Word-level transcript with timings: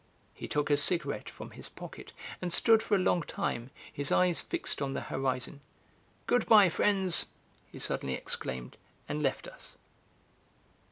He 0.33 0.47
took 0.47 0.71
a 0.71 0.77
cigarette 0.77 1.29
from 1.29 1.51
his 1.51 1.69
pocket 1.69 2.11
and 2.41 2.51
stood 2.51 2.81
for 2.81 2.95
a 2.95 2.97
long 2.97 3.21
time, 3.21 3.69
his 3.93 4.11
eyes 4.11 4.41
fixed 4.41 4.81
on 4.81 4.95
the 4.95 5.01
horizon. 5.01 5.61
"Goodbye, 6.25 6.69
friends!" 6.69 7.27
he 7.71 7.77
suddenly 7.77 8.15
exclaimed, 8.15 8.77
and 9.07 9.21
left 9.21 9.47
us. 9.47 9.77